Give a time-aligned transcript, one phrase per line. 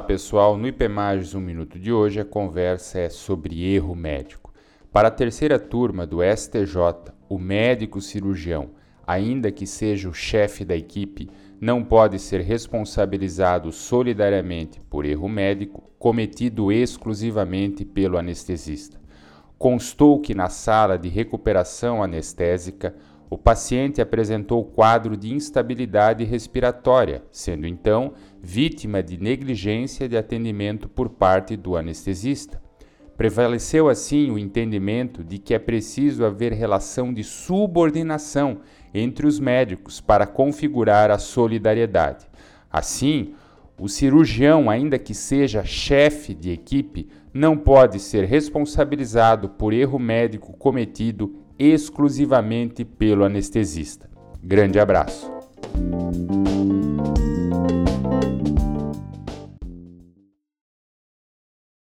[0.00, 4.52] pessoal, no IPMAGES 1 Minuto de hoje a conversa é sobre erro médico.
[4.92, 8.70] Para a terceira turma do STJ, o médico cirurgião,
[9.06, 15.88] ainda que seja o chefe da equipe, não pode ser responsabilizado solidariamente por erro médico
[16.00, 18.98] cometido exclusivamente pelo anestesista.
[19.56, 22.92] Constou que na sala de recuperação anestésica
[23.30, 31.08] o paciente apresentou quadro de instabilidade respiratória, sendo então vítima de negligência de atendimento por
[31.08, 32.60] parte do anestesista.
[33.16, 40.00] Prevaleceu assim o entendimento de que é preciso haver relação de subordinação entre os médicos
[40.00, 42.26] para configurar a solidariedade.
[42.68, 43.34] Assim,
[43.78, 50.52] o cirurgião, ainda que seja chefe de equipe, não pode ser responsabilizado por erro médico
[50.56, 54.08] cometido exclusivamente pelo anestesista.
[54.42, 55.30] Grande abraço!